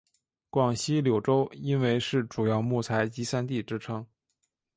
[0.49, 4.03] 广西柳州因为是主要木材集散地之称。